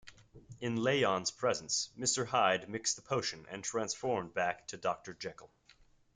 [0.59, 2.25] In Lanyon's presence, Mr.
[2.25, 5.51] Hyde mixed the potion and transformed back to Doctor Jekyll.